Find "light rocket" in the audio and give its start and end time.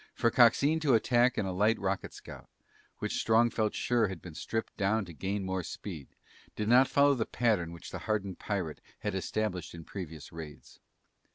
1.53-2.11